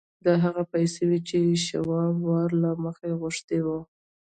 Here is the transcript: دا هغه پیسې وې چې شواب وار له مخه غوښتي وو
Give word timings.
دا 0.25 0.33
هغه 0.43 0.63
پیسې 0.73 1.01
وې 1.09 1.19
چې 1.27 1.39
شواب 1.67 2.15
وار 2.27 2.49
له 2.63 2.71
مخه 2.83 3.07
غوښتي 3.21 3.59
وو 3.65 3.79